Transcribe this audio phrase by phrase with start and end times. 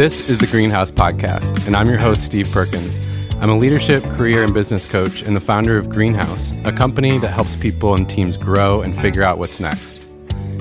[0.00, 3.06] This is the Greenhouse Podcast, and I'm your host, Steve Perkins.
[3.38, 7.28] I'm a leadership, career, and business coach and the founder of Greenhouse, a company that
[7.28, 10.08] helps people and teams grow and figure out what's next.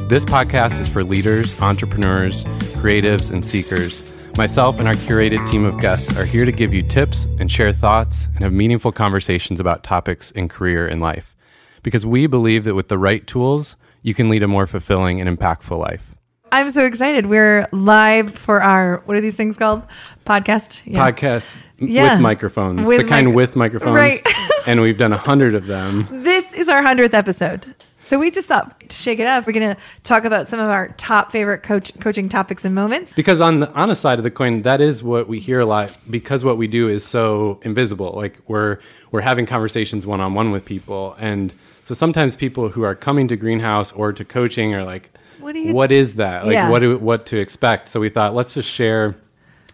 [0.09, 2.43] This podcast is for leaders, entrepreneurs,
[2.81, 4.11] creatives, and seekers.
[4.37, 7.71] Myself and our curated team of guests are here to give you tips and share
[7.71, 11.33] thoughts and have meaningful conversations about topics in career and life.
[11.81, 15.39] Because we believe that with the right tools, you can lead a more fulfilling and
[15.39, 16.08] impactful life.
[16.51, 17.25] I'm so excited.
[17.27, 19.83] We're live for our what are these things called?
[20.25, 20.81] Podcast.
[20.85, 21.11] Yeah.
[21.11, 22.13] Podcast Yeah.
[22.13, 24.27] with microphones, With the kind mic- with microphones, Right.
[24.67, 26.07] and we've done a hundred of them.
[26.11, 27.75] This is our hundredth episode.
[28.03, 30.67] So we just thought to shake it up, we're going to talk about some of
[30.67, 33.13] our top favorite coach, coaching topics and moments.
[33.13, 35.95] Because on the honest side of the coin, that is what we hear a lot.
[36.09, 38.13] Because what we do is so invisible.
[38.15, 38.79] Like we're
[39.11, 41.53] we're having conversations one on one with people, and
[41.85, 45.59] so sometimes people who are coming to Greenhouse or to coaching are like, What do
[45.59, 46.45] you- What is that?
[46.45, 46.69] Like Yeah.
[46.69, 47.89] what do, what to expect?
[47.89, 49.15] So we thought let's just share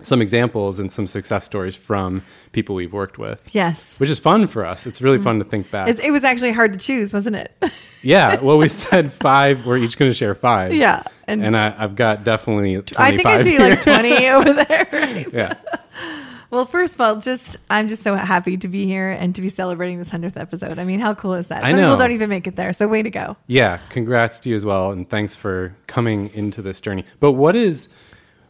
[0.01, 2.21] some examples and some success stories from
[2.51, 3.41] people we've worked with.
[3.53, 3.97] Yes.
[3.99, 4.85] Which is fun for us.
[4.85, 5.87] It's really fun to think back.
[5.87, 7.51] It's, it was actually hard to choose, wasn't it?
[8.03, 8.39] yeah.
[8.41, 9.65] Well, we said five.
[9.65, 10.73] We're each going to share five.
[10.73, 13.59] Yeah, And, and- I, I've got definitely 25 I think I see here.
[13.69, 14.87] like 20 over there.
[14.91, 15.27] Right?
[15.33, 15.53] yeah.
[16.55, 19.49] Well, first of all, just I'm just so happy to be here and to be
[19.49, 20.79] celebrating this 100th episode.
[20.79, 21.65] I mean, how cool is that?
[21.65, 21.87] I Some know.
[21.87, 22.71] people don't even make it there.
[22.71, 23.35] So way to go.
[23.47, 27.03] Yeah, congrats to you as well, and thanks for coming into this journey.
[27.19, 27.89] But what is,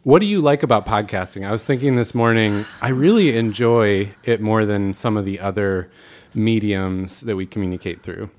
[0.03, 1.47] what do you like about podcasting?
[1.47, 5.89] I was thinking this morning, I really enjoy it more than some of the other
[6.35, 8.29] mediums that we communicate through.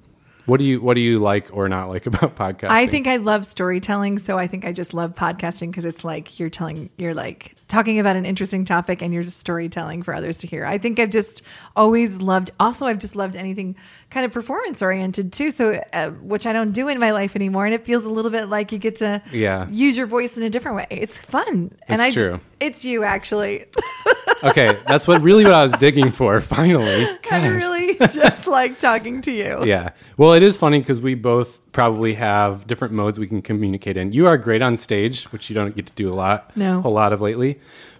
[0.44, 2.70] What do you What do you like or not like about podcasting?
[2.70, 6.38] I think I love storytelling, so I think I just love podcasting because it's like
[6.38, 10.38] you're telling, you're like talking about an interesting topic and you're just storytelling for others
[10.38, 10.64] to hear.
[10.64, 11.42] I think I've just
[11.74, 12.52] always loved.
[12.60, 13.74] Also, I've just loved anything
[14.10, 15.50] kind of performance oriented too.
[15.50, 18.30] So, uh, which I don't do in my life anymore, and it feels a little
[18.30, 19.66] bit like you get to Yeah.
[19.68, 20.86] use your voice in a different way.
[20.90, 22.40] It's fun, and I It's true.
[22.60, 23.64] it's you actually.
[24.44, 26.40] okay, that's what really what I was digging for.
[26.56, 29.64] Finally, I really just like talking to you.
[29.64, 29.90] Yeah.
[30.16, 34.12] Well, it is funny because we both probably have different modes we can communicate in.
[34.12, 36.80] You are great on stage, which you don't get to do a lot, No.
[36.84, 37.55] a lot of lately.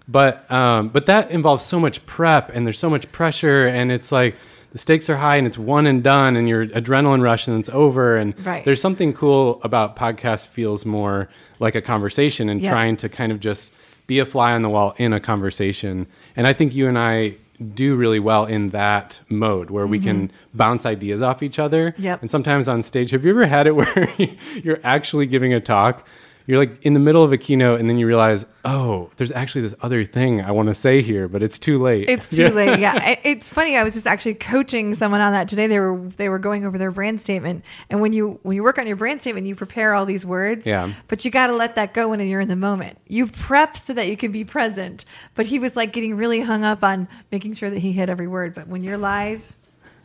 [0.07, 4.11] But um, but that involves so much prep, and there's so much pressure, and it's
[4.11, 4.35] like
[4.71, 7.69] the stakes are high, and it's one and done, and your adrenaline rush, and it's
[7.69, 8.15] over.
[8.17, 8.63] And Right.
[8.63, 11.29] there's something cool about podcast feels more
[11.59, 12.71] like a conversation, and Yeah.
[12.71, 13.71] trying to kind of just
[14.07, 16.07] be a fly on the wall in a conversation.
[16.37, 17.33] And I think you and I
[17.73, 21.91] do really well in that mode where we can bounce ideas off each other.
[21.91, 22.03] Mm-hmm.
[22.03, 22.21] Yep.
[22.21, 24.09] And sometimes on stage, have you ever had it where
[24.63, 26.07] you're actually giving a talk?
[26.47, 29.61] You're like in the middle of a keynote, and then you realize, oh, there's actually
[29.61, 32.09] this other thing I want to say here, but it's too late.
[32.09, 32.79] It's too late.
[32.79, 33.75] Yeah, it's funny.
[33.75, 35.67] I was just actually coaching someone on that today.
[35.67, 38.79] They were they were going over their brand statement, and when you when you work
[38.79, 40.65] on your brand statement, you prepare all these words.
[40.65, 40.91] Yeah.
[41.09, 42.97] But you got to let that go when you're in the moment.
[43.07, 45.03] You prep so that you can be present.
[45.35, 48.27] But he was like getting really hung up on making sure that he hit every
[48.27, 48.53] word.
[48.53, 49.53] But when you're live,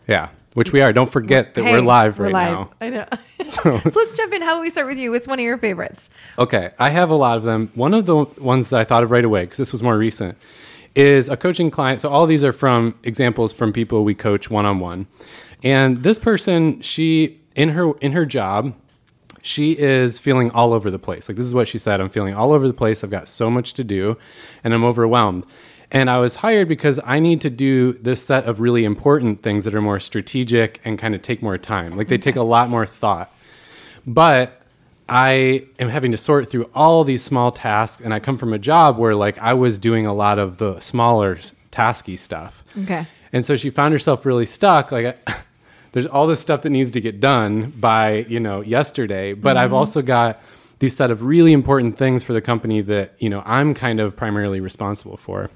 [0.09, 0.93] Yeah, which we are.
[0.93, 2.53] Don't forget that hey, we're live right we're live.
[2.53, 2.71] now.
[2.81, 3.07] I know.
[3.43, 4.43] so let's jump in.
[4.43, 5.11] How about we start with you?
[5.11, 6.11] What's one of your favorites?
[6.39, 7.71] Okay, I have a lot of them.
[7.75, 10.37] One of the ones that I thought of right away, because this was more recent,
[10.95, 12.01] is a coaching client.
[12.01, 15.07] So all these are from examples from people we coach one on one.
[15.63, 18.75] And this person, she in her in her job,
[19.43, 21.29] she is feeling all over the place.
[21.29, 23.03] Like this is what she said, I'm feeling all over the place.
[23.03, 24.17] I've got so much to do
[24.63, 25.45] and I'm overwhelmed.
[25.93, 29.65] And I was hired because I need to do this set of really important things
[29.65, 31.99] that are more strategic and kind of take more time.
[31.99, 33.31] Like they take a lot more thought.
[34.07, 34.63] But
[35.07, 38.59] I am having to sort through all these small tasks, and I come from a
[38.59, 41.37] job where like I was doing a lot of the smaller
[41.71, 42.65] tasky stuff.
[42.85, 43.07] Okay.
[43.31, 44.93] And so she found herself really stuck.
[44.93, 45.19] Like,
[45.93, 49.67] there's all this stuff that needs to get done by you know yesterday, but I've
[49.67, 49.75] mm-hmm.
[49.75, 50.39] also got
[50.79, 54.17] these set of really important things for the company that you know I'm kind of
[54.17, 55.51] primarily responsible for.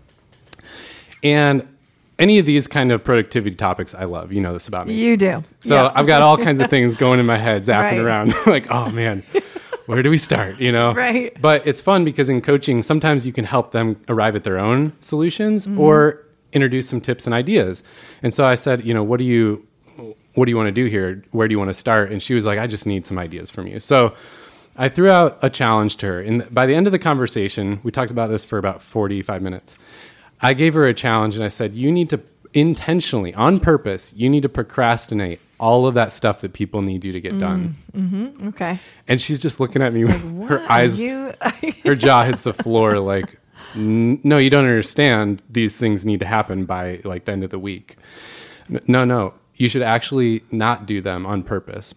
[1.22, 1.66] And
[2.18, 4.32] any of these kind of productivity topics, I love.
[4.32, 4.94] You know this about me.
[4.94, 5.44] You do.
[5.60, 5.92] So Yeah.
[5.94, 7.98] I've got all kinds of things going in my head, zapping Right.
[7.98, 8.34] around.
[8.46, 9.22] like, oh man,
[9.86, 10.58] where do we start?
[10.58, 10.94] You know?
[10.94, 11.36] Right.
[11.40, 14.92] But it's fun because in coaching, sometimes you can help them arrive at their own
[15.00, 15.80] solutions Mm-hmm.
[15.80, 16.22] or
[16.52, 17.82] introduce some tips and ideas.
[18.22, 19.66] And so I said, you know, what do you
[20.34, 21.22] what do you want to do here?
[21.32, 22.12] Where do you want to start?
[22.12, 23.80] And she was like, I just need some ideas from you.
[23.80, 24.14] So
[24.76, 26.20] I threw out a challenge to her.
[26.20, 29.78] And by the end of the conversation, we talked about this for about 45 minutes.
[30.40, 32.20] I gave her a challenge and I said, You need to
[32.54, 37.12] intentionally, on purpose, you need to procrastinate all of that stuff that people need you
[37.12, 37.74] to get done.
[37.94, 38.48] Mm, mm-hmm.
[38.48, 38.80] Okay.
[39.08, 41.32] And she's just looking at me with her eyes, You.
[41.84, 43.38] her jaw hits the floor like,
[43.74, 45.42] No, you don't understand.
[45.50, 47.96] These things need to happen by like the end of the week.
[48.86, 51.94] No, no, you should actually not do them on purpose.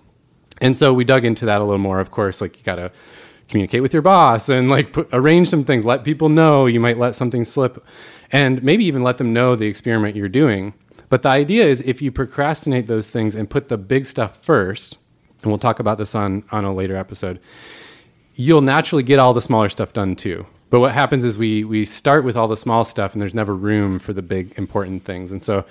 [0.62, 2.00] And so we dug into that a little more.
[2.00, 2.92] Of course, like you got to
[3.47, 6.97] communicate with your boss and like put, arrange some things, let people know you might
[6.97, 7.83] let something slip,
[8.31, 10.74] and maybe even let them know the experiment you're doing.
[11.10, 14.98] But the idea is if you procrastinate those things and put the big stuff first,
[15.42, 17.40] and we'll talk about this on, on a later episode,
[18.36, 20.46] you'll naturally get all the smaller stuff done too.
[20.70, 23.56] But what happens is we we start with all the small stuff and there's never
[23.56, 25.31] room for the big important things.
[25.31, 25.66] And so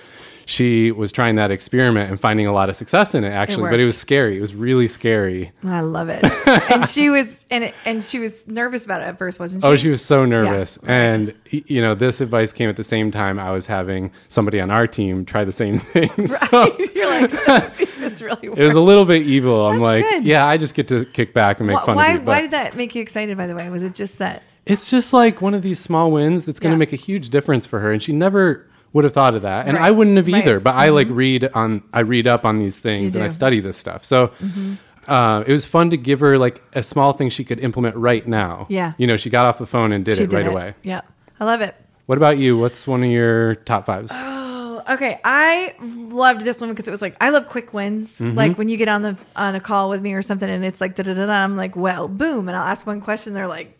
[0.48, 3.78] she was trying that experiment and finding a lot of success in it actually, but
[3.78, 4.38] it was scary.
[4.38, 5.52] It was really scary.
[5.62, 6.24] Oh, I love it.
[6.70, 9.72] and she was and and she was nervous about it at first, wasn't oh, she?
[9.72, 10.78] Oh, she was so nervous.
[10.82, 10.90] Yeah.
[10.90, 14.70] And you know, this advice came at the same time I was having somebody on
[14.70, 16.10] our team try the same thing.
[16.16, 16.30] Right.
[16.30, 18.58] So You're like, this really works.
[18.58, 19.66] It was a little bit evil.
[19.66, 20.24] I'm That's like, good.
[20.24, 22.26] yeah, I just get to kick back and make fun why of you.
[22.26, 23.68] why did that make you excited by the way?
[23.68, 26.76] Was it just that it's just like one of these small wins that's going to
[26.76, 26.78] Yeah.
[26.78, 29.76] make a huge difference for her and she never would have thought of that and
[29.76, 29.86] Right.
[29.86, 30.34] i wouldn't have Right.
[30.40, 30.48] Mm-hmm.
[30.48, 33.26] either but i like read on i read up on these things and i.
[33.26, 33.34] Mm-hmm.
[33.34, 34.32] study this stuff so
[35.06, 38.26] uh, it was fun to give her like a small thing she could implement right
[38.26, 38.92] now Yeah.
[38.98, 40.52] you know she got off the phone and did she it did right it?
[40.52, 41.00] away Yeah.
[41.40, 41.74] I love it.
[42.06, 45.20] what about you what's one of your top fives Oh, okay.
[45.24, 48.18] I loved this one because it was like I love quick wins.
[48.20, 48.36] Mm-hmm.
[48.36, 50.80] Like when you get on the on a call with me or something, and it's
[50.80, 51.26] like da da da.
[51.26, 53.34] da, I'm like, well, boom, and I'll ask one question.
[53.34, 53.77] They're like.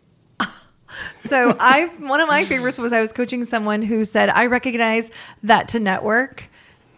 [1.16, 5.10] So I one of my favorites was I was coaching someone who said I recognize
[5.42, 6.48] that to network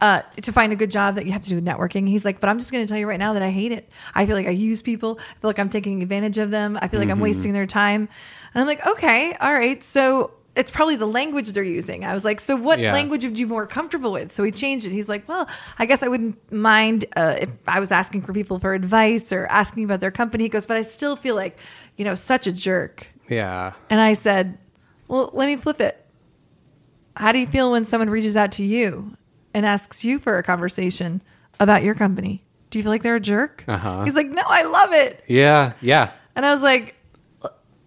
[0.01, 2.09] uh, to find a good job that you have to do networking.
[2.09, 3.87] He's like, but I'm just going to tell you right now that I hate it.
[4.15, 5.19] I feel like I use people.
[5.21, 6.79] I feel like I'm taking advantage of them.
[6.81, 8.09] I feel like I'm wasting their time.
[8.55, 9.85] And I'm like, okay, all right.
[9.85, 12.07] So it's probably the language they're using.
[12.07, 12.93] I was like, so what Yeah.
[12.95, 14.33] language would you be more comfortable with?
[14.33, 14.91] So he changed it.
[14.91, 15.47] He's like, well,
[15.79, 19.45] I guess I wouldn't mind uh, if I was asking for people for advice or
[19.49, 20.45] asking about their company.
[20.45, 21.59] He goes, but I still feel like,
[21.99, 23.07] you know, such a jerk.
[23.31, 24.59] Yeah And I said,
[25.09, 26.05] well, let me flip it.
[27.17, 29.17] How do you feel when someone reaches out to you
[29.55, 31.23] and asks you for a conversation
[31.59, 32.45] about your company?
[32.71, 33.65] Do you feel like they're a jerk?
[33.67, 34.05] Uh-huh.
[34.05, 35.25] He's like, no, I love it.
[35.27, 36.95] yeah yeah And I was like,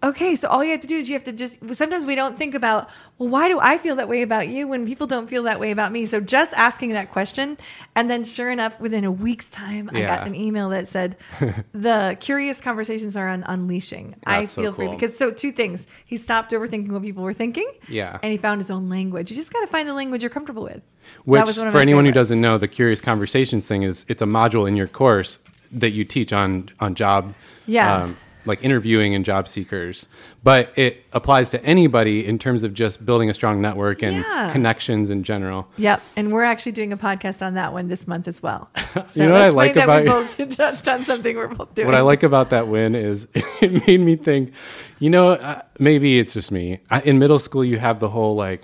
[0.04, 2.36] okay, so all you have to do is you have to just, sometimes we don't
[2.36, 5.44] think about, well, why do I feel that way about you when people don't feel
[5.44, 6.04] that way about me?
[6.06, 7.56] So just asking that question.
[7.96, 11.16] And then sure enough, within a week's time, I got an email that said,
[11.72, 14.16] the curious conversations are on unleashing.
[14.26, 15.86] I That's so feel free because so two things.
[16.04, 17.70] He stopped overthinking what people were thinking.
[17.88, 18.18] Yeah.
[18.22, 19.30] And he found his own language.
[19.30, 20.82] You just got to find the language you're comfortable with.
[21.24, 24.04] Which, That was one of for anyone who doesn't know, the Curious Conversations thing is
[24.08, 25.38] it's a module in your course
[25.72, 27.34] that you teach on on job,
[27.66, 28.02] Yeah.
[28.02, 28.16] Um,
[28.46, 30.08] like interviewing and job seekers.
[30.42, 34.50] But it applies to anybody in terms of just building a strong network and Yeah.
[34.52, 35.68] connections in general.
[35.78, 38.68] Yep, and we're actually doing a podcast on that one this month as well.
[39.06, 41.74] So You know what I like that we about- both touched on something we're both
[41.74, 41.86] doing.
[41.86, 43.26] What I like about that win is
[43.60, 44.52] it made me think,
[45.00, 46.80] you know, uh, maybe it's just me.
[46.90, 48.62] I, in middle school, you have the whole like,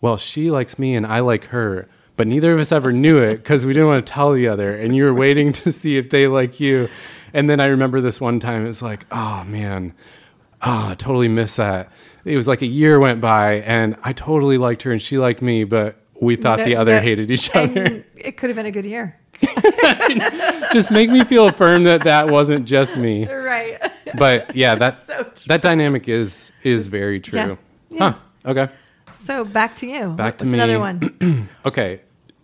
[0.00, 3.36] well, she likes me and I like her, but neither of us ever knew it
[3.38, 4.74] because we didn't want to tell the other.
[4.76, 6.88] And you were waiting to see if they like you.
[7.34, 9.94] And then I remember this one time, it's like, oh man,
[10.62, 11.90] oh, I totally missed that.
[12.24, 15.40] It was like a year went by and I totally liked her and she liked
[15.42, 18.04] me, but we thought No- the other no- hated each other.
[18.14, 19.16] it could have been a good year,
[20.72, 23.26] just make me feel affirmed that that wasn't just me.
[23.26, 23.78] right?
[24.18, 25.32] But yeah, that So true.
[25.48, 27.58] that dynamic is is very true.
[27.90, 27.98] Yeah.
[27.98, 28.14] Huh.
[28.44, 28.68] Okay.
[29.12, 30.10] So back to you.
[30.10, 30.54] Back to me.
[30.54, 31.48] Another one.
[31.64, 32.00] Okay.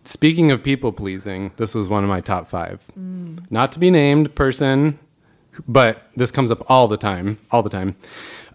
[0.07, 2.81] Speaking of people pleasing, this was one of my top five.
[2.99, 3.51] Mm.
[3.51, 4.99] Not to be named person,
[5.67, 7.39] but this comes up all the time.
[7.51, 7.97] All the time.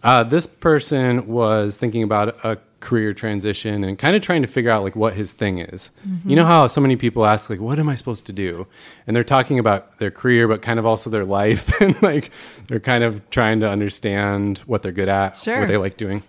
[0.02, 4.72] Uh, this person was thinking about a career transition and kind of trying to figure
[4.72, 5.92] out like what his thing is.
[6.08, 6.30] Mm-hmm.
[6.30, 8.66] You know how so many people ask like, "What am I supposed to do?"
[9.06, 12.32] And they're talking about their career, but kind of also their life, and like
[12.68, 15.60] they're kind of trying to understand what they're good at, Sure.
[15.60, 16.24] what they like doing.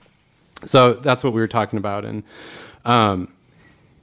[0.65, 2.23] So that's what we were talking about, and
[2.85, 3.29] um,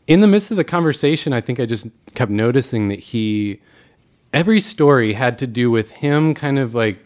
[0.10, 3.62] in the midst of the conversation, I think I just kept noticing that he,
[4.34, 6.98] every story had to do with him kind of like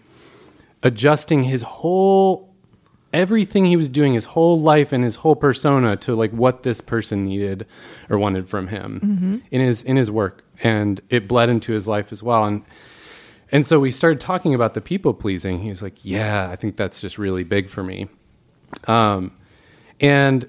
[0.83, 2.55] adjusting his whole,
[3.12, 6.79] everything he was doing, his whole life and his whole persona to like what this
[6.79, 7.67] person needed
[8.10, 12.13] or wanted from him in his in his work, and it bled into his life
[12.13, 12.45] as well.
[12.45, 12.63] And
[13.51, 15.60] and so we started talking about the people pleasing.
[15.60, 18.07] He was like, "Yeah, I think that's just really big for me."
[18.88, 19.33] Um,
[20.00, 20.48] and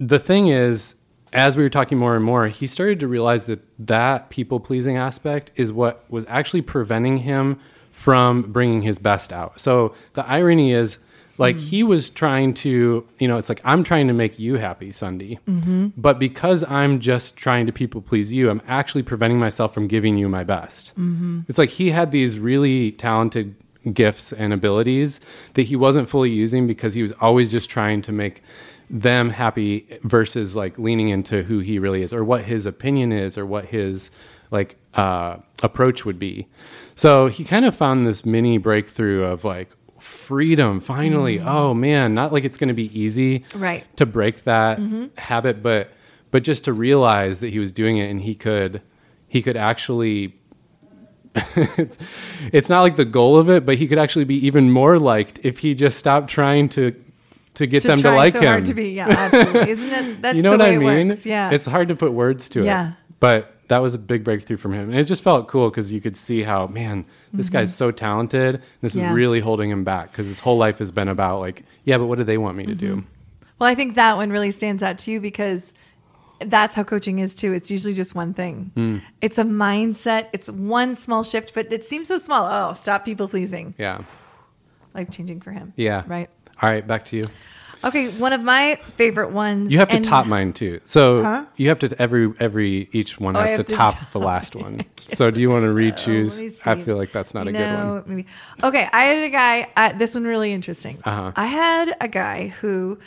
[0.00, 0.94] the thing is,
[1.32, 4.96] as we were talking more and more, he started to realize that that people pleasing
[4.96, 7.58] aspect is what was actually preventing him
[7.92, 9.60] from bringing his best out.
[9.60, 10.98] So the irony is,
[11.36, 11.66] like, mm-hmm.
[11.66, 15.38] he was trying to, you know, it's like, I'm trying to make you happy, Sunday.
[15.48, 15.88] Mm-hmm.
[15.96, 20.18] But because I'm just trying to people please you, I'm actually preventing myself from giving
[20.18, 20.92] you my best.
[20.98, 21.40] Mm-hmm.
[21.48, 23.54] It's like he had these really talented
[23.92, 25.20] gifts and abilities
[25.54, 28.42] that he wasn't fully using because he was always just trying to make
[28.90, 33.36] them happy versus like leaning into who he really is or what his opinion is
[33.36, 34.10] or what his
[34.50, 36.46] like uh, approach would be.
[36.94, 39.68] So he kind of found this mini breakthrough of like,
[40.00, 43.84] freedom finally oh man not like it's going to be easy Right.
[43.96, 44.78] to break that
[45.18, 45.90] habit but
[46.30, 48.80] but just to realize that he was doing it and he could
[49.26, 50.36] he could actually
[51.34, 51.98] it's,
[52.52, 55.40] it's not like the goal of it but he could actually be even more liked
[55.42, 56.92] if he just stopped trying to
[57.58, 59.70] to get To them to like so him hard to be, yeah, absolutely.
[59.74, 61.06] Isn't that that's you know the what way I mean?
[61.08, 61.26] it works?
[61.26, 61.50] Yeah.
[61.50, 62.88] It's hard to put words to Yeah.
[62.90, 62.94] it.
[63.20, 64.88] But that was a big breakthrough from him.
[64.90, 68.62] And it just felt cool because you could see how, man, this guy's so talented.
[68.80, 69.00] This Mm-hmm.
[69.04, 69.10] Yeah.
[69.10, 72.06] is really holding him back because his whole life has been about, like, yeah, but
[72.06, 73.04] what do they want me to do?
[73.58, 75.74] Well, I think that one really stands out to you because
[76.40, 77.52] that's how coaching is too.
[77.52, 78.70] It's usually just one thing.
[78.74, 78.98] Hmm.
[79.20, 80.28] It's a mindset.
[80.32, 82.48] It's one small shift, but it seems so small.
[82.50, 83.74] Oh, stop people pleasing.
[83.76, 84.02] Yeah.
[84.94, 85.72] Life changing for him.
[85.76, 86.04] Yeah.
[86.06, 86.30] Right.
[86.60, 87.24] All right, back to you.
[87.84, 88.08] Okay.
[88.08, 89.70] One of my favorite ones.
[89.70, 90.80] You have to and- top mine too.
[90.84, 91.44] So Huh?
[91.56, 94.18] you have to every every each one Oh, I has to have to top the
[94.18, 94.80] last one.
[94.98, 96.38] So do you want to re-choose?
[96.38, 96.82] Oh, me I see.
[96.82, 98.02] feel like that's not a good one.
[98.06, 98.26] Maybe.
[98.62, 99.68] Okay, I had a guy.
[99.76, 100.98] Uh, this one really interesting.
[101.04, 101.32] Uh-huh.
[101.34, 102.98] I had a guy who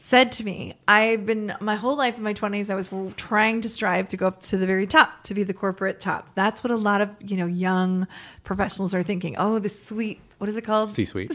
[0.00, 2.70] said to me, "I've been my whole life in my twenties.
[2.70, 5.52] I was trying to strive to go up to the very top, to be the
[5.52, 6.28] corporate top.
[6.36, 8.06] That's what a lot of you know young
[8.44, 9.34] professionals are thinking.
[9.36, 10.20] Oh, the sweet.
[10.38, 10.88] What is it called?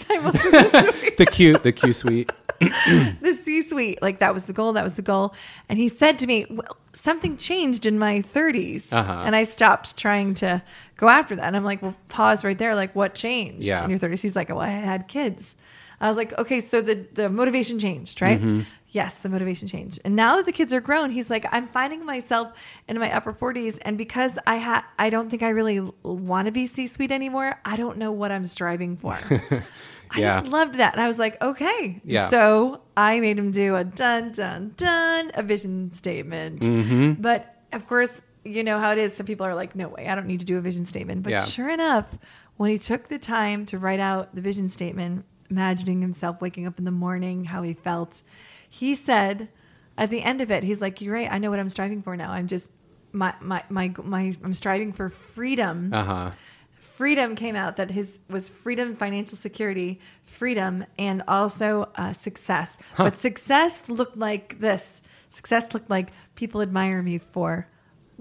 [0.09, 2.31] Almost said the cute, the Q suite.
[2.61, 3.99] the C suite.
[4.01, 4.71] Like that was the goal.
[4.73, 5.35] That was the goal.
[5.67, 8.93] And he said to me, well, something changed in my 30s.
[8.93, 9.23] Uh-huh.
[9.25, 10.61] And I stopped trying to
[10.95, 11.43] go after that.
[11.45, 12.75] And I'm like, well, pause right there.
[12.75, 13.83] Like, what changed Yeah.
[13.83, 14.21] in your 30s?
[14.21, 15.57] He's like, well, I had kids.
[16.03, 18.39] I was like, okay, so the, the motivation changed, right?
[18.39, 18.61] Mm-hmm.
[18.89, 19.99] Yes, the motivation changed.
[20.05, 22.47] And now that the kids are grown, he's like, I'm finding myself
[22.87, 23.79] in my upper 40s.
[23.81, 27.59] And because I ha- I don't think I really want to be C suite anymore,
[27.65, 29.17] I don't know what I'm striving for.
[30.11, 30.41] I Yeah.
[30.41, 30.93] just loved that.
[30.93, 32.01] And I was like, okay.
[32.05, 32.27] Yeah.
[32.29, 36.59] So I made him do a dun, dun, dun, a vision statement.
[36.61, 37.13] Mm-hmm.
[37.21, 39.15] But of course, you know how it is.
[39.15, 41.23] Some people are like, no way, I don't need to do a vision statement.
[41.23, 41.43] But Yeah.
[41.45, 42.15] sure enough,
[42.57, 46.79] when he took the time to write out the vision statement, imagining himself waking up
[46.79, 48.23] in the morning, how he felt,
[48.67, 49.49] he said
[49.97, 51.31] at the end of it, he's like, you're right.
[51.31, 52.31] I know what I'm striving for now.
[52.31, 52.71] I'm just,
[53.11, 56.31] my, my, my, my, I'm striving for freedom Uh huh.
[56.75, 63.15] freedom came out that his was freedom financial security freedom and also uh, success but
[63.15, 67.67] success looked like this success looked like people admire me for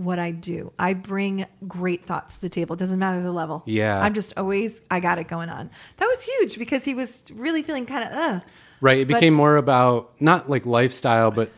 [0.04, 3.62] what i do i bring great thoughts to the table it doesn't matter the level
[3.66, 4.00] Yeah.
[4.00, 7.62] i'm just always i got it going on that was huge because he was really
[7.62, 8.40] feeling kind of uh
[8.80, 8.98] Right.
[8.98, 11.50] It But- became more about not like lifestyle, but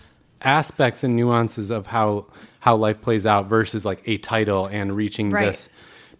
[0.42, 2.26] aspects and nuances of how
[2.60, 5.46] how life plays out versus like a title and reaching Right.
[5.46, 5.68] this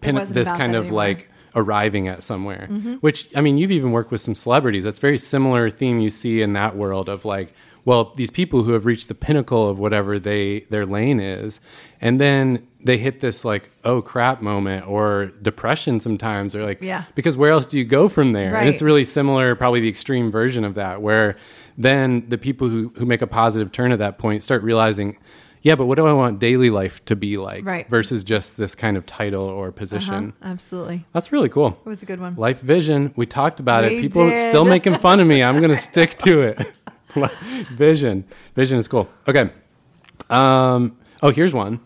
[0.01, 0.85] pin, this kind of anymore.
[0.85, 0.95] Mm-hmm.
[0.95, 2.67] like arriving at somewhere.
[3.01, 4.85] Which I mean, you've even worked with some celebrities.
[4.85, 7.53] That's very similar theme you see in that world of like,
[7.85, 11.61] well, these people who have reached the pinnacle of whatever they their lane is,
[12.01, 17.05] and then they hit this like oh crap moment or depression sometimes or like Yeah.
[17.15, 18.55] because where else do you go from there?
[18.57, 21.37] And it's really similar, probably the extreme version of that, where
[21.79, 25.17] then the people who, who make a positive turn at that point start realizing,
[25.63, 27.89] yeah, but what do I want daily life to be like Right.
[27.89, 30.35] versus just this kind of title or uh-huh, position?
[30.43, 31.79] absolutely That's really cool.
[31.85, 34.01] it was a good one Life vision, we talked about We it.
[34.03, 34.49] People did.
[34.51, 35.43] still making fun of me.
[35.43, 36.67] I'm going to stick to it.
[37.73, 38.25] vision.
[38.55, 39.09] Vision is cool.
[39.29, 39.51] Okay.
[40.31, 41.81] Um, oh, here's one.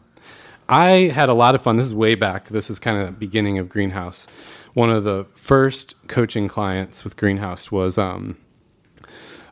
[0.68, 1.76] I had a lot of fun.
[1.76, 2.48] This is way back.
[2.48, 4.26] This is kind of the beginning of Greenhouse.
[4.74, 8.36] One of the first coaching clients with Greenhouse was um,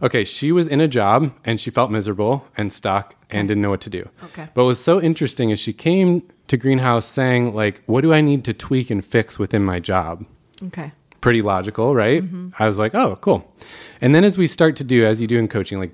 [0.02, 3.70] okay, she was in a job and she felt miserable and stuck and didn't know
[3.70, 4.08] what to do.
[4.24, 4.48] Okay.
[4.54, 8.20] But what was so interesting is she came to Greenhouse saying, like, what do I
[8.20, 10.26] need to tweak and fix within my job?
[10.62, 10.92] okay
[11.26, 12.22] pretty logical, right?
[12.22, 12.50] Mm-hmm.
[12.56, 13.52] I was like, oh, cool.
[14.00, 15.92] And then as we start to do, as you do in coaching, like,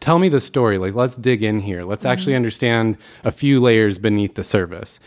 [0.00, 0.78] tell me the story.
[0.78, 1.84] Like, let's dig in here.
[1.84, 2.10] Let's mm-hmm.
[2.10, 4.98] actually understand a few layers beneath the surface.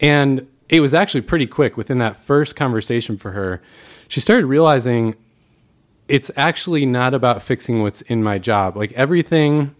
[0.00, 3.62] And it was actually pretty quick within that first conversation for her.
[4.06, 5.14] She started realizing
[6.06, 8.76] it's actually not about fixing what's in my job.
[8.76, 9.74] Like, everything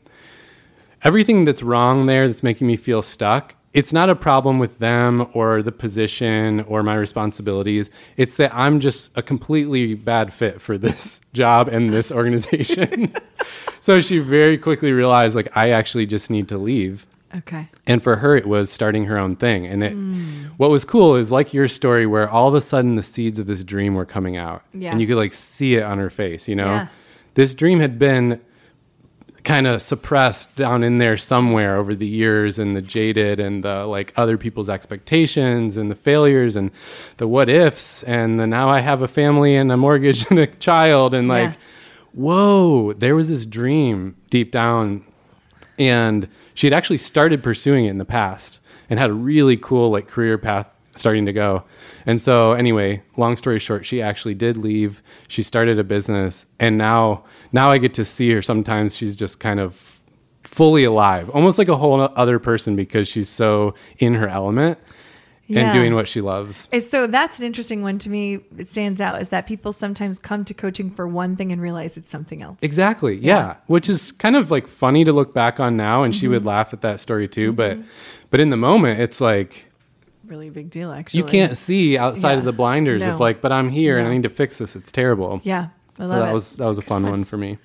[1.03, 5.29] everything that's wrong there that's making me feel stuck it's not a problem with them
[5.33, 7.91] or the position or my responsibilities.
[8.17, 13.15] It's that i'm just a completely bad fit for this job and this organization.
[13.83, 17.07] So she very quickly realized like i actually just need to leave.
[17.35, 17.69] Okay.
[17.87, 19.67] And for her it was starting her own thing.
[19.67, 19.95] And it,
[20.59, 23.47] what was cool is like your story where all of a sudden the seeds of
[23.47, 24.63] this dream were coming out.
[24.75, 24.91] Yeah.
[24.91, 26.67] and you could like see it on her face you know?
[26.67, 26.89] Yeah.
[27.35, 28.39] this dream had been
[29.45, 33.85] kind of suppressed down in there somewhere over the years and the jaded and the
[33.87, 36.71] like other people's expectations and the failures and
[37.17, 40.47] the what ifs and the now I have a family and a mortgage and a
[40.47, 41.57] child and like Yeah.
[42.13, 45.05] whoa there was this dream deep down
[45.79, 48.59] and she had actually started pursuing it in the past
[48.91, 51.63] and had a really cool like career path starting to go.
[52.07, 55.03] And so anyway, long story short, she actually did leave.
[55.29, 59.41] She started a business and now now I get to see her sometimes she's just
[59.41, 60.01] kind of
[60.45, 64.79] fully alive, almost like a whole other person because she's so in her element
[65.47, 65.61] Yeah.
[65.65, 66.69] and doing what she loves.
[66.73, 68.39] And so that's an interesting one to me.
[68.57, 71.97] It stands out is that people sometimes come to coaching for one thing and realize
[71.97, 72.59] it's something else.
[72.63, 73.17] Exactly.
[73.19, 73.57] Yeah.
[73.67, 76.33] Which is kind of like funny to look back on now and she Mm-hmm.
[76.35, 77.79] would laugh at that story too, but
[78.31, 79.67] but in the moment it's like
[80.31, 81.19] Really big deal, actually.
[81.19, 82.39] you can't see outside Yeah.
[82.39, 83.15] of the blinders No.
[83.15, 84.77] of like, but I'm here and I need to fix this.
[84.77, 85.41] It's terrible.
[85.43, 85.69] Yeah,
[85.99, 86.33] I So that it.
[86.33, 87.59] was that was a fun one for me.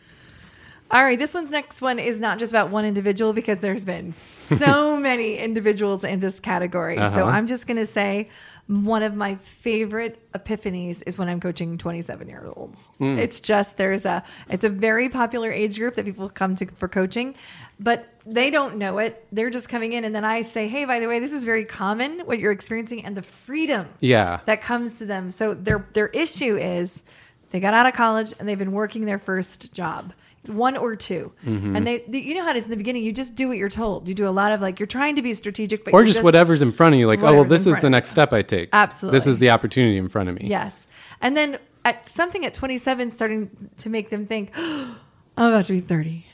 [0.92, 4.12] All right, this one's next one is not just about one individual because there's been
[4.12, 6.96] so many individuals in this category.
[6.98, 7.24] So Uh-huh.
[7.26, 8.30] I'm just going to say
[8.68, 12.90] one of my favorite epiphanies is when I'm coaching 27 year olds.
[13.00, 13.18] Hmm.
[13.20, 16.88] It's just there's a it's a very popular age group that people come to for
[16.88, 17.36] coaching,
[17.80, 19.26] but they don't know it.
[19.32, 21.66] They're just coming in and then I say, "Hey, by the way, this is very
[21.66, 24.40] common what you're experiencing and the freedom Yeah.
[24.46, 25.30] that comes to them.
[25.30, 27.04] So their their issue is
[27.52, 30.14] they got out of college and they've been working their first job,
[30.48, 31.76] one or 2 Mm-hmm.
[31.76, 33.04] and they, they- you know how it is in the beginning.
[33.04, 34.08] You just do what you're told.
[34.08, 36.24] You do a lot of like you're trying to be strategic, but or you're just,
[36.24, 38.70] whatever's in front of you like, oh well this is the next step I take.
[38.74, 39.18] Absolutely.
[39.18, 40.48] This is the opportunity in front of me.
[40.48, 40.88] Yes,
[41.22, 44.96] and then at something at 27 starting to make them think, I'm
[45.38, 46.26] about to be 30.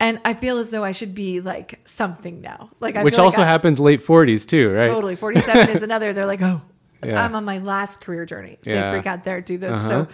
[0.00, 2.70] And I feel as though I should be like something now.
[2.80, 4.84] Like I Which like also I- happens late 40s too, right?
[4.84, 5.16] Totally.
[5.16, 6.12] 47 is another.
[6.12, 6.62] They're like, oh,
[7.04, 7.24] Yeah.
[7.24, 8.58] I'm on my last career journey.
[8.64, 8.90] Yeah.
[8.90, 9.72] They freak out there, do this.
[9.72, 9.88] Uh-huh.
[9.88, 10.08] So,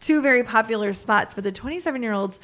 [0.00, 1.34] two very popular spots.
[1.34, 2.38] But the 27 year olds,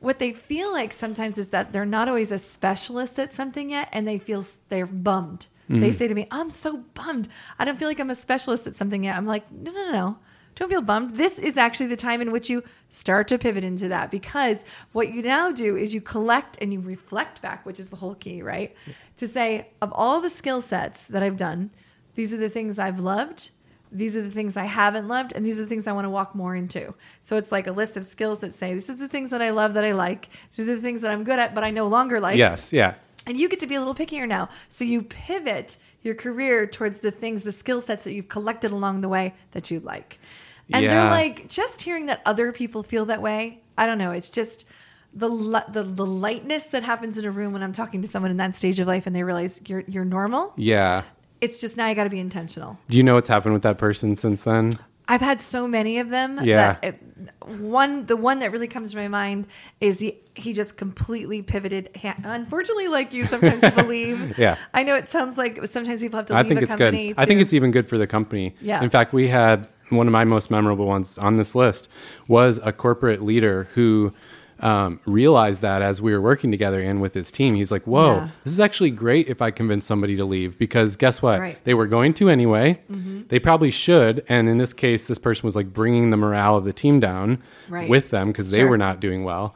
[0.00, 3.88] what they feel like sometimes is that they're not always a specialist at something yet,
[3.92, 5.46] and they feel they're bummed.
[5.68, 5.80] Mm-hmm.
[5.80, 7.28] They say to me, I'm so bummed.
[7.58, 9.16] I don't feel like I'm a specialist at something yet.
[9.16, 10.18] I'm like, no, no, no, no.
[10.58, 11.14] Don't feel bummed.
[11.14, 15.14] This is actually the time in which you start to pivot into that because what
[15.14, 18.42] you now do is you collect and you reflect back, which is the whole key,
[18.42, 18.74] right?
[19.18, 21.70] To say, of all the skill sets that I've done,
[22.16, 23.50] these are the things I've loved.
[23.92, 26.10] These are the things I haven't loved, and these are the things I want to
[26.10, 26.92] walk more into.
[27.22, 29.50] So it's like a list of skills that say, This is the things that I
[29.50, 30.28] love that I like.
[30.50, 32.36] These are the things that I'm good at, but I no longer like.
[32.36, 32.94] Yes, yeah.
[33.26, 34.48] And you get to be a little pickier now.
[34.68, 39.02] So you pivot your career towards the things, the skill sets that you've collected along
[39.02, 40.18] the way that you like.
[40.72, 44.10] And they're like, just hearing that other people feel that way, I don't know.
[44.10, 44.64] It's just
[45.14, 45.28] the,
[45.70, 48.54] the the lightness that happens in a room when I'm talking to someone in that
[48.54, 50.52] stage of life and they realize you're you're normal.
[50.56, 51.02] Yeah.
[51.40, 52.78] It's just now you got to be intentional.
[52.88, 54.72] Do you know what's happened with that person since then?
[55.10, 56.38] I've had so many of them.
[56.44, 56.56] Yeah.
[56.74, 57.02] That it,
[57.46, 59.46] one, the one that really comes to my mind
[59.80, 61.88] is he, he just completely pivoted.
[62.02, 64.18] Unfortunately, like you sometimes believe.
[64.38, 64.56] Yeah.
[64.74, 66.92] I know it sounds like sometimes people have to I think a it's good.
[66.92, 67.14] company.
[67.16, 68.54] I think it's even good for the company.
[68.60, 68.82] Yeah.
[68.82, 71.88] In fact, we had one of my most memorable ones on this list
[72.26, 74.12] was a corporate leader who
[74.60, 78.14] um, realized that as we were working together and with his team, he's like, "Whoa,
[78.16, 78.28] Yeah.
[78.42, 81.38] this is actually great if I convince somebody to leave because guess what?
[81.38, 81.52] Right.
[81.54, 81.60] Mm-hmm.
[81.64, 82.80] They were going to anyway.
[83.28, 86.64] They probably should, and in this case, this person was like bringing the morale of
[86.64, 87.88] the team down Right.
[87.88, 88.68] with them because they Sure.
[88.68, 89.54] were not doing well,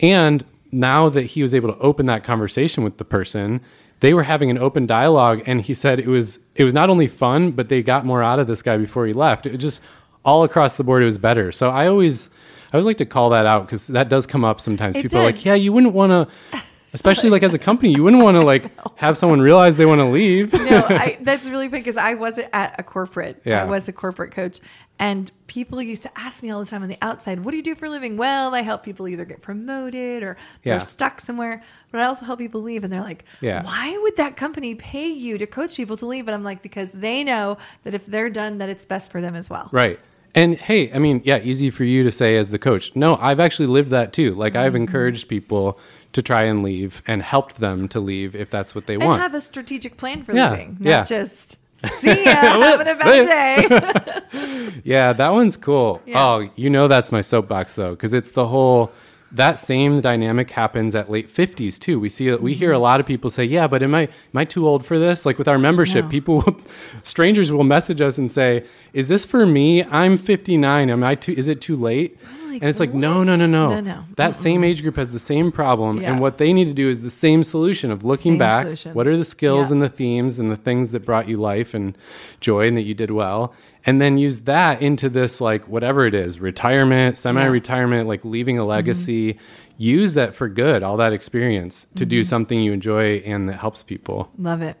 [0.00, 3.60] and now that he was able to open that conversation with the person
[4.00, 7.06] they were having an open dialogue and he said it was it was not only
[7.08, 9.46] fun but they got more out of this guy before he left.
[9.46, 9.80] It was just
[10.24, 11.52] all across the board it was better.
[11.52, 12.28] So i always
[12.72, 14.96] i always like to call that out because that does come up sometimes.
[14.96, 16.62] It people are like yeah you wouldn't want to
[16.94, 20.00] especially like as a company you wouldn't want to like have someone realize they want
[20.00, 23.42] to leave no, I, that's really funny because I wasn't at a corporate.
[23.44, 23.62] Yeah.
[23.62, 24.60] I was a corporate coach,
[24.98, 27.62] and people used to ask me all the time on the outside, "What do you
[27.62, 31.62] do for a living?" Well, I help people either get promoted or they're stuck somewhere,
[31.90, 32.84] but I also help people leave.
[32.84, 33.62] And they're like, Yeah.
[33.64, 36.92] "Why would that company pay you to coach people to leave?" And I'm like, "Because
[36.92, 39.98] they know that if they're done, that it's best for them as well." Right.
[40.34, 42.90] And hey, I mean, yeah, easy for you to say as the coach.
[42.96, 44.34] No, I've actually lived that too.
[44.34, 44.82] Like I've Mm-hmm.
[44.82, 45.78] encouraged people
[46.12, 49.20] to try and leave and helped them to leave if that's what they And want.
[49.22, 51.02] have a strategic plan for Yeah, leaving, not yeah.
[51.04, 51.58] just
[51.98, 54.70] see ya, having a bad day.
[54.84, 56.00] yeah, that one's cool.
[56.06, 56.24] Yeah.
[56.24, 58.92] Oh, you know that's my soapbox though, because it's the whole
[59.34, 61.98] that same dynamic happens at late 50s too.
[62.00, 64.44] We see we hear a lot of people say, "Yeah, but am I am I
[64.44, 66.56] too old for this?" Like with our membership, people will,
[67.02, 69.84] strangers will message us and say, "Is this for me?
[69.84, 70.88] I'm 59.
[70.90, 72.16] Am I too is it too late?"
[72.48, 73.70] like, and it's like, "No, no, no, no.
[73.70, 74.04] No, no.
[74.16, 76.12] That same age group has the same problem Yeah.
[76.12, 78.94] and what they need to do is the same solution of looking Same back, solution.
[78.94, 79.72] what are the skills Yeah.
[79.72, 81.98] and the themes and the things that brought you life and
[82.40, 83.52] joy and that you did well
[83.86, 88.64] and then use that into this like whatever it is retirement semi-retirement like leaving a
[88.64, 89.38] legacy.
[89.76, 93.82] Use that for good all that experience to do something you enjoy and that helps
[93.82, 94.30] people.
[94.38, 94.76] Love it.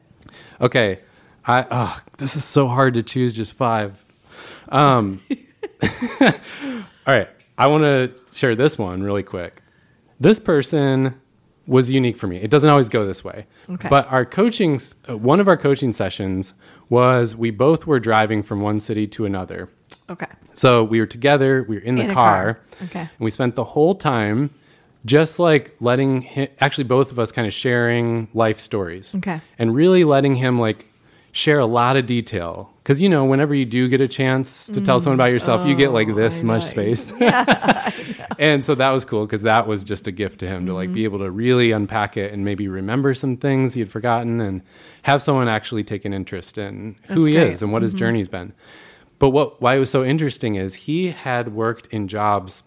[0.60, 1.00] okay.
[1.46, 4.04] I oh, this is so hard to choose just five.
[4.68, 5.20] Um
[6.22, 6.32] all
[7.06, 7.28] right.
[7.56, 9.62] I want to share this one really quick.
[10.18, 11.20] This person
[11.66, 12.36] was unique for me.
[12.36, 13.46] It doesn't always go this way.
[13.70, 13.88] Okay.
[13.88, 16.54] But our coaching, uh, one of our coaching sessions
[16.88, 19.70] was we both were driving from one city to another.
[20.10, 20.26] Okay.
[20.54, 22.60] So we were together, we were in the In car, car.
[22.84, 23.00] Okay.
[23.00, 24.50] and we spent the whole time
[25.06, 29.14] just like letting him, actually both of us kind of sharing life stories.
[29.14, 29.40] Okay.
[29.58, 30.86] And really letting him like
[31.32, 32.73] share a lot of detail.
[32.84, 35.74] Because, you know, whenever you do get a chance to tell someone about yourself, you
[35.74, 36.50] get like this Mm.
[36.50, 37.12] Oh, I much space.
[38.38, 40.88] and so that was cool because that was just a gift to him to like
[40.88, 40.94] Mm-hmm.
[40.94, 44.60] be able to really unpack it and maybe remember some things he had forgotten and
[45.04, 47.42] have someone actually take an interest in who That's he great.
[47.44, 47.52] Mm-hmm.
[47.54, 48.52] is and what his journey's been.
[49.18, 52.64] But what why it was so interesting is he had worked in jobs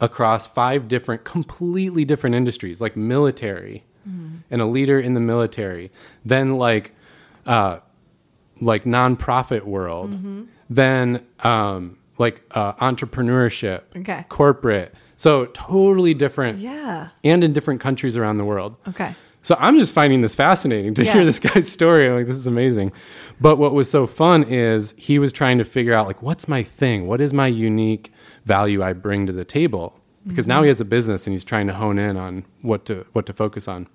[0.00, 4.38] across five different completely different industries like military Mm-hmm.
[4.50, 5.92] and a leader in the military
[6.24, 6.90] then like
[7.46, 7.78] uh
[8.70, 10.42] like nonprofit world Mm-hmm.
[10.70, 14.24] then um like uh entrepreneurship Okay.
[14.28, 17.08] corporate so totally different Yeah.
[17.24, 19.14] and in different countries around the world Okay.
[19.42, 21.12] so I'm just finding this fascinating to Yeah.
[21.14, 22.08] hear this guy's story.
[22.08, 22.92] I'm like, this is amazing.
[23.40, 26.62] But what was so fun is he was trying to figure out like, what's my
[26.62, 27.06] thing?
[27.08, 28.12] What is my unique
[28.44, 29.98] value I bring to the table?
[30.26, 33.04] Because now he has a business and he's trying to hone in on what to
[33.14, 33.88] what to focus on.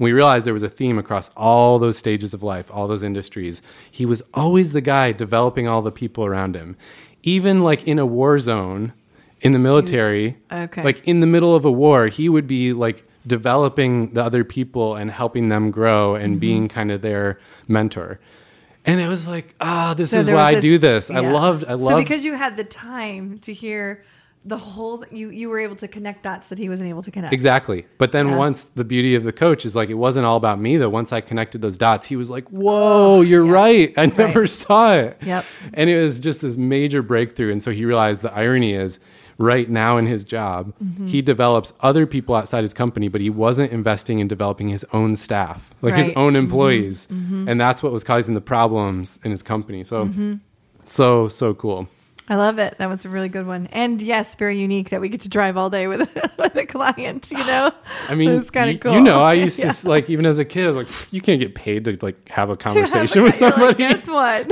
[0.00, 3.62] We realized there was a theme across all those stages of life, all those industries.
[3.90, 6.76] He was always the guy developing all the people around him.
[7.22, 8.92] Even like in a war zone
[9.42, 10.82] in the military, okay.
[10.82, 14.96] like in the middle of a war, he would be like developing the other people
[14.96, 16.40] and helping them grow and Mm-hmm.
[16.40, 18.18] being kind of their mentor.
[18.86, 21.10] And it was like, ah, this So is why I do this.
[21.10, 21.32] I yeah.
[21.32, 21.82] loved, I loved.
[21.82, 24.02] So because you had the time to hear
[24.44, 27.32] the whole, you you were able to connect dots that he wasn't able to connect.
[27.32, 27.86] Exactly.
[27.98, 28.36] But then Yeah.
[28.36, 30.88] once the beauty of the coach is like, it wasn't all about me though.
[30.88, 33.52] Once I connected those dots, he was like, whoa, oh, you're yeah.
[33.52, 33.94] right.
[33.98, 35.18] I never saw it.
[35.22, 35.44] Yep.
[35.74, 37.52] And it was just this major breakthrough.
[37.52, 38.98] And so he realized the irony is
[39.36, 41.06] right now in his job, Mm-hmm.
[41.06, 45.16] he develops other people outside his company, but he wasn't investing in developing his own
[45.16, 46.36] staff, like his own mm-hmm.
[46.36, 47.06] employees.
[47.10, 47.48] Mm-hmm.
[47.48, 49.84] And that's what was causing the problems in his company.
[49.84, 50.34] So, mm-hmm.
[50.86, 51.88] so, so cool.
[52.30, 52.78] I love it.
[52.78, 53.66] That was a really good one.
[53.72, 56.00] And yes, very unique that we get to drive all day with
[56.38, 57.30] with a client.
[57.30, 57.72] You know,
[58.08, 58.94] I mean, it's kind of cool.
[58.94, 59.72] you know, I used Yeah.
[59.72, 62.28] to like even as a kid, I was like, you can't get paid to like
[62.28, 63.74] have a To have a conversation with you're like, somebody.
[63.78, 64.48] Guess what?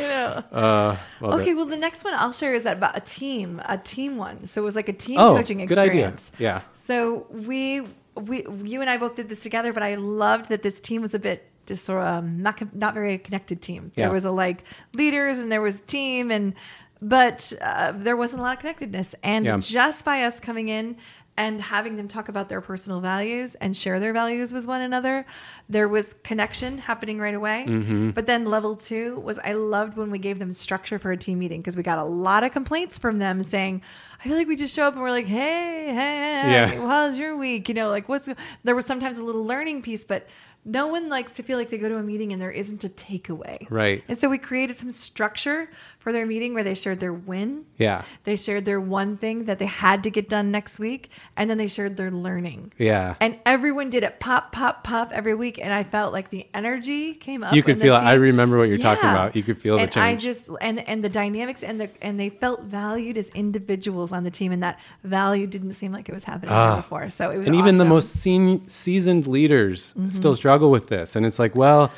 [0.00, 0.44] you know.
[0.52, 1.54] uh, Okay, it.
[1.54, 4.44] well, the next one I'll share is about a team, a team one.
[4.46, 6.08] So it was like a team Oh, coaching good idea.
[6.08, 6.32] experience.
[6.38, 6.62] Yeah.
[6.72, 7.82] So we,
[8.14, 11.14] we, you and I both did this together, but I loved that this team was
[11.14, 13.82] a bit just sort of um, not not very connected team.
[13.94, 14.06] Yeah.
[14.06, 16.54] There was a like leaders and there was team and
[17.02, 19.14] but uh, there wasn't a lot of connectedness.
[19.22, 19.56] And Yeah.
[19.58, 20.96] just by us coming in
[21.36, 25.24] and having them talk about their personal values and share their values with one another,
[25.70, 27.64] there was connection happening right away.
[27.66, 28.10] Mm-hmm.
[28.10, 31.38] But then level two was I loved when we gave them structure for a team
[31.38, 33.80] meeting because we got a lot of complaints from them saying,
[34.22, 36.66] I feel like we just show up and we're like, hey, hey, hey, Yeah.
[36.86, 37.68] how's your week?
[37.70, 38.28] You know, like what's
[38.64, 40.28] there was sometimes a little learning piece, but
[40.64, 42.88] no one likes to feel like they go to a meeting and there isn't a
[42.88, 43.66] takeaway.
[43.70, 44.04] Right.
[44.08, 45.70] And so we created some structure
[46.00, 47.66] for their meeting where they shared their win.
[47.76, 48.02] Yeah.
[48.24, 51.58] They shared their one thing that they had to get done next week, and then
[51.58, 52.72] they shared their learning.
[52.78, 53.14] Yeah.
[53.20, 55.58] And everyone did it pop, pop, pop every week.
[55.62, 57.52] And I felt like the energy came up.
[57.52, 58.02] You could feel it.
[58.02, 59.36] I remember what you're talking about.
[59.36, 62.30] You could feel the and I just and and the dynamics and the and they
[62.30, 66.24] felt valued as individuals on the team, and that value didn't seem like it was
[66.24, 66.76] happening Ah.
[66.76, 67.10] before.
[67.10, 67.84] So it was and even the.
[67.84, 67.90] Mm-hmm.
[67.90, 71.16] most sen- seasoned leaders still struggle with this.
[71.16, 71.90] And it's like, well,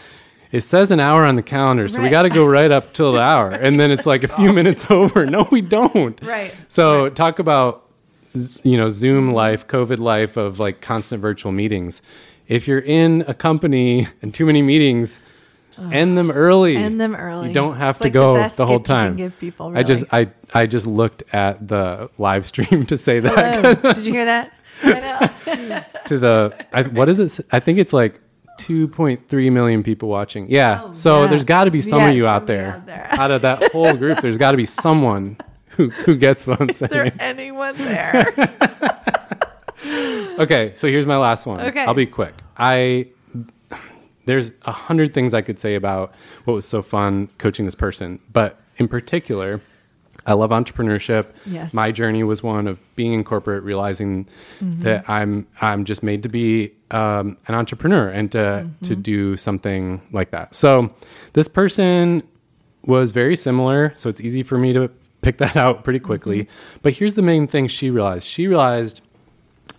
[0.52, 3.12] it says an hour on the calendar, so we got to go right up till
[3.12, 3.50] the hour.
[3.50, 5.24] And then it's like a few minutes over.
[5.26, 6.20] No, we don't.
[6.22, 6.54] Right.
[6.68, 7.16] So Right.
[7.16, 7.88] talk about,
[8.62, 12.02] you know, Zoom life, COVID life of like constant virtual meetings.
[12.48, 15.22] If you're in a company and too many meetings,
[15.90, 16.76] end them early.
[16.76, 17.48] End them early.
[17.48, 19.16] You don't have It's to like go the, best whole gift you can time.
[19.16, 20.04] give people, I just.
[20.12, 24.52] I I just looked at the live stream to say that did you hear that?
[26.06, 27.46] To the I, what is it?
[27.52, 28.20] I think it's like
[28.58, 30.46] 2.3 million people watching.
[30.50, 30.82] Yeah.
[30.84, 31.30] Oh, so yeah.
[31.30, 32.72] there's got to be some Yeah, of you out there.
[32.74, 33.08] out there.
[33.10, 35.36] out of that whole group, there's got to be someone
[35.68, 38.26] who who gets what I'm Is there anyone there?
[40.38, 41.60] Okay, so here's my last one.
[41.60, 41.84] Okay.
[41.84, 42.34] I'll be quick.
[42.56, 43.08] I
[44.24, 48.20] there's a hundred things I could say about what was so fun coaching this person,
[48.32, 49.60] but in particular,
[50.26, 51.26] I love entrepreneurship.
[51.46, 51.74] Yes.
[51.74, 54.26] My journey was one of being in corporate, realizing
[54.60, 54.82] Mm-hmm.
[54.82, 58.84] that I'm I'm just made to be um, an entrepreneur and to Mm-hmm.
[58.86, 60.54] to do something like that.
[60.54, 60.94] So
[61.32, 62.22] this person
[62.84, 64.90] was very similar, so it's easy for me to
[65.22, 66.44] pick that out pretty quickly.
[66.44, 66.78] Mm-hmm.
[66.82, 68.26] But here's the main thing she realized.
[68.26, 69.00] She realized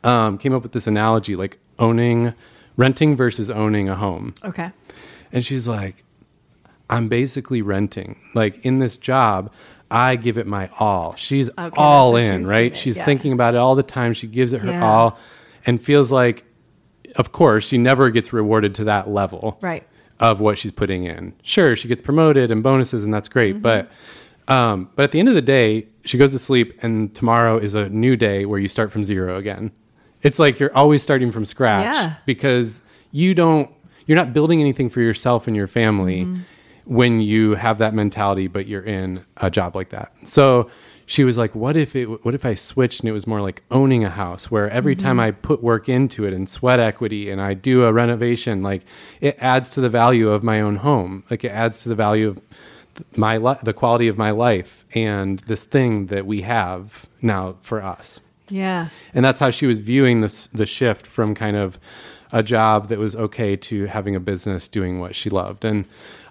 [0.04, 2.34] um, came up with this analogy like owning
[2.78, 4.34] renting versus owning a home.
[4.44, 4.72] okay.
[5.32, 6.04] And she's like,
[6.90, 8.20] I'm basically renting.
[8.36, 9.52] Like in this job,
[9.94, 11.16] I give it my all.
[11.16, 12.72] She's Okay, all in, she's right?
[12.72, 13.06] it, She's yeah.
[13.06, 14.14] thinking about it all the time.
[14.14, 14.86] She gives it her Yeah.
[14.86, 15.18] all.
[15.66, 16.44] and feels like,
[17.16, 19.84] of course, she never gets rewarded to that level Right.
[20.20, 21.34] of what she's putting in.
[21.44, 23.54] Sure, she gets promoted and bonuses, and that's great.
[23.56, 23.62] Mm-hmm.
[23.62, 23.92] But
[24.50, 27.76] um, but at the end of the day, she goes to sleep, and tomorrow is
[27.76, 29.72] a new day where you start from zero again.
[30.22, 32.16] It's like you're always starting from scratch Yeah.
[32.26, 33.70] because you don't
[34.06, 36.42] you're not building anything for yourself and your family Mm-hmm.
[36.86, 40.12] When you have that mentality, but you're in a job like that.
[40.26, 40.70] So
[41.06, 42.06] she was like, "What if it?
[42.26, 45.18] What if I switched and it was more like owning a house, where every time
[45.18, 45.20] Mm-hmm.
[45.20, 48.84] I put work into it and sweat equity, and I do a renovation, like
[49.22, 52.30] it adds to the value of my own home, like it adds to the value
[52.30, 52.40] of
[53.16, 57.82] my li- the quality of my life and this thing that we have now for
[57.82, 58.20] us."
[58.50, 58.90] Yeah.
[59.16, 61.80] and that's how she was viewing this the shift from kind of
[62.32, 65.86] a job that was okay to having a business doing what she loved and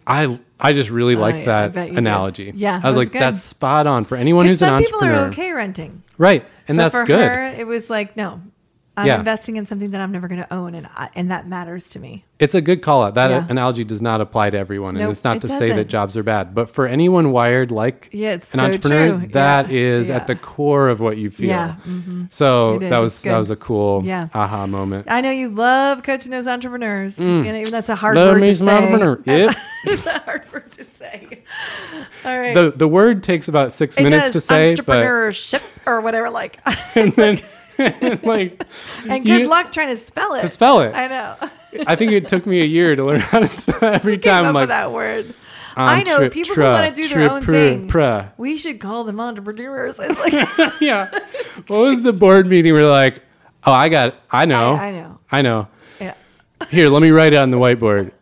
[0.06, 1.98] i i just really like I- I that you did.
[1.98, 3.22] analogy Yeah, i was was like good.
[3.22, 6.02] that's spot on for anyone who's an some people are okay renting.
[6.18, 8.40] right and but that's for good her, it was like, no,
[8.94, 9.18] I'm Yeah.
[9.18, 11.98] investing in something that I'm never going to own, and I, and that matters to
[11.98, 12.24] me.
[12.38, 13.46] it's a good call out that Yeah.
[13.48, 16.24] analogy does not apply to everyone and it's not it to say that jobs are
[16.24, 19.28] bad but for anyone wired like Yeah, it's an so entrepreneur true.
[19.30, 22.26] that Yeah, is at the core of what you feel Yeah, mhm.
[22.34, 24.26] so that was that was a cool Yeah.
[24.34, 28.24] aha moment I know you love coaching those entrepreneurs, and even that's a hard Mm.
[28.26, 28.72] Love word to say.
[28.76, 29.20] entrepreneur.
[29.24, 29.56] Yep.
[29.84, 31.28] it's a hard word to say.
[32.24, 32.54] All right.
[32.54, 36.28] the the word takes about six It minutes does, to say but entrepreneurship or whatever,
[36.28, 36.58] like.
[36.96, 37.44] and then like
[37.78, 40.42] and good You- luck trying to spell it.
[40.42, 40.94] to spell it.
[40.94, 41.36] I know.
[41.86, 44.44] I think it took me a year to learn how to spell every time.
[44.46, 45.26] up like, that word.
[45.74, 47.88] Um, I know people who want to do their own thing.
[47.88, 48.24] pre.
[48.36, 49.98] We should call them entrepreneurs.
[49.98, 50.18] It's
[50.58, 51.10] like yeah.
[51.66, 52.74] What was the board meeting?
[52.74, 53.22] We're like,
[53.64, 54.14] oh, I got, it.
[54.30, 55.18] I know, I, I know.
[55.30, 55.68] I know.
[55.98, 56.14] Yeah.
[56.70, 58.12] Here, let me write it on the whiteboard.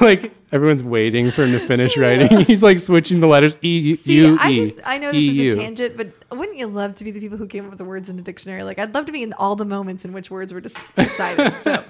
[0.00, 2.40] like everyone's waiting for him to finish writing.
[2.46, 5.20] He's like switching the letters E U See, U I E just I know this
[5.20, 7.70] E, is a tangent, but wouldn't you love to be the people who came up
[7.70, 8.62] with the words in the dictionary?
[8.62, 10.60] Like I'd love to be in all the moments in which words were
[10.96, 11.54] decided.
[11.62, 11.82] so,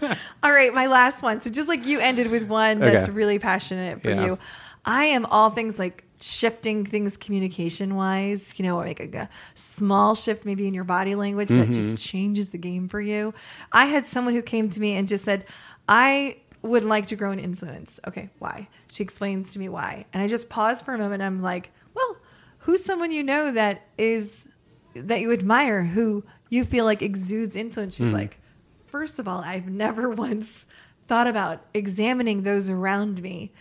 [0.43, 1.41] all right, my last one.
[1.41, 3.13] So just like you ended with one that's Okay.
[3.13, 4.25] really passionate for Yeah.
[4.25, 4.39] you,
[4.85, 8.55] I am all things like shifting things communication wise.
[8.59, 11.73] You know, like a, a small shift maybe in your body language that Mm-hmm.
[11.73, 13.35] just changes the game for you.
[13.73, 15.45] I had someone who came to me and just said,
[15.89, 18.01] I would like to grow in influence.
[18.07, 18.69] Okay, why?
[18.89, 20.07] She explains to me why.
[20.13, 21.23] And I just pause for a moment.
[21.23, 22.19] I'm like, well,
[22.59, 24.47] who's someone you know that is
[24.95, 27.97] that you admire who you feel like exudes influence?
[27.97, 28.15] She's hmm.
[28.15, 28.41] like,
[28.87, 30.67] first of all, I've never once
[31.07, 33.53] thought about examining those around me.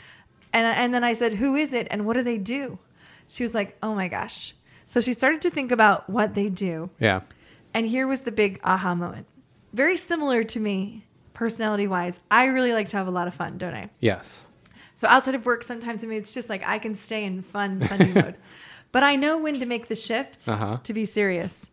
[0.54, 2.80] And and then I said, "Who is it and what do they do?"
[3.28, 6.90] She was like, "Oh my gosh." So she started to think about what they do.
[7.00, 7.22] Yeah.
[7.74, 9.28] And here was the big aha moment.
[9.74, 12.20] Very similar to me, personality wise.
[12.32, 13.90] I really like to have a lot of fun, don't I?
[14.00, 14.48] Yes.
[14.96, 17.82] So outside of work, sometimes I mean, it's just like I can stay in fun
[17.82, 18.36] Sunday mode.
[18.92, 20.78] But I know when to make the shift Uh-huh.
[20.82, 21.70] to be serious.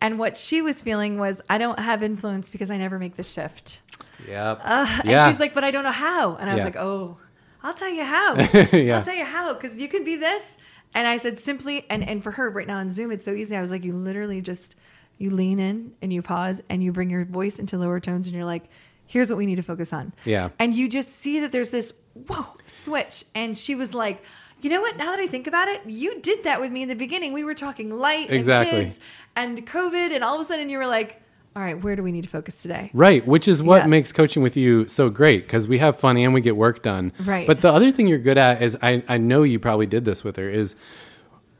[0.00, 3.22] And what she was feeling was, I don't have influence because I never make the
[3.22, 3.82] shift.
[4.26, 4.60] Yep.
[4.64, 5.28] Uh, and yeah.
[5.30, 6.34] she's like, but I don't know how.
[6.36, 6.64] And I was Yeah.
[6.64, 7.18] like, oh,
[7.62, 8.34] I'll tell you how.
[8.72, 8.96] Yeah.
[8.98, 10.56] I'll tell you how because you can be this.
[10.94, 13.56] And I said simply, and and for her right now on Zoom, it's so easy.
[13.56, 14.74] I was like, you literally just
[15.18, 18.34] you lean in and you pause and you bring your voice into lower tones and
[18.36, 18.64] you're like,
[19.06, 20.12] here's what we need to focus on.
[20.24, 20.50] Yeah.
[20.58, 21.92] And you just see that there's this
[22.28, 23.24] whoa switch.
[23.34, 24.22] And she was like,
[24.60, 24.96] you know what?
[24.96, 27.32] Now that I think about it, you did that with me in the beginning.
[27.32, 28.78] We were talking light Exactly.
[28.78, 29.00] and kids
[29.36, 31.20] and COVID, and all of a sudden you were like,
[31.54, 32.90] all right, where do we need to focus today?
[32.94, 33.86] Right, which is what Yeah.
[33.88, 37.12] makes coaching with you so great because we have fun and we get work done.
[37.22, 37.46] Right.
[37.46, 40.24] But the other thing you're good at is I, I know you probably did this
[40.24, 40.74] with her is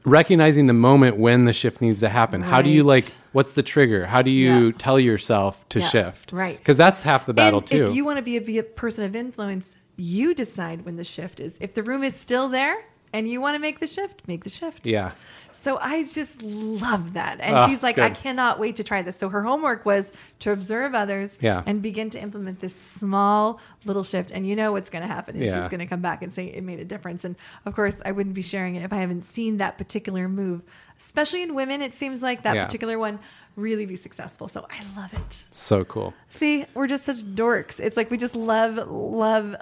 [0.04, 2.42] recognizing the moment when the shift needs to happen.
[2.42, 4.06] How do you like what's the trigger?
[4.06, 4.72] How do you Yeah.
[4.78, 6.32] tell yourself to Yeah, shift?
[6.32, 6.58] right.
[6.58, 7.84] Because that's half the battle and too.
[7.86, 11.04] If you want to be a, be a person of influence, you decide when the
[11.04, 11.58] shift is.
[11.60, 14.50] If the room is still there and you want to make the shift, make the
[14.50, 14.86] shift.
[14.86, 15.12] yeah.
[15.54, 17.38] So I just love that.
[17.42, 19.16] And Ah, she's like, I cannot wait to try this.
[19.16, 21.62] So her homework was to observe others Yeah.
[21.66, 24.30] and begin to implement this small little shift.
[24.30, 25.56] And you know what's going to happen is Yeah.
[25.60, 27.26] she's going to come back and say it made a difference.
[27.26, 30.62] And of course, I wouldn't be sharing it if I haven't seen that particular move,
[30.96, 31.82] especially in women.
[31.82, 32.64] It seems like that Yeah.
[32.64, 33.18] particular one
[33.56, 34.48] really be successful.
[34.48, 35.46] So I love it.
[35.52, 36.14] So cool.
[36.28, 37.80] See, we're just such dorks.
[37.80, 39.56] It's like we just love, love,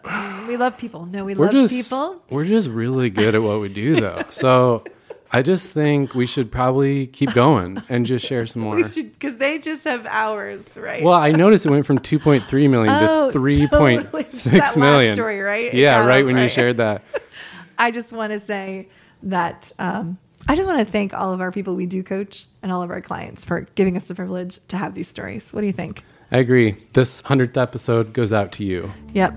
[0.49, 1.07] we love people.
[1.07, 2.23] No, we We're love just people.
[2.31, 4.23] we're just really good at what we do though.
[4.31, 4.85] So
[5.33, 8.75] I just think we should probably keep going and just share some more.
[8.75, 11.03] We should, because they just have hours, right?
[11.05, 14.81] Well, I noticed it went from 2.3 million Oh, to 3.6 totally.
[14.81, 15.15] Million.
[15.15, 15.73] story, right?
[15.73, 17.03] Yeah, right up, when you shared that.
[17.79, 18.89] I just want to say
[19.23, 22.73] that um, I just want to thank all of our people we do coach and
[22.73, 25.53] all of our clients for giving us the privilege to have these stories.
[25.53, 26.05] What do you think?
[26.33, 26.77] I agree.
[26.93, 28.91] This 100th episode goes out to you.
[29.13, 29.35] Yep.